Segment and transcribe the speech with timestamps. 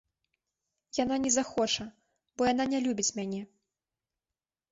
[1.03, 1.85] Яна не захоча,
[2.37, 3.41] бо яна не любіць мяне.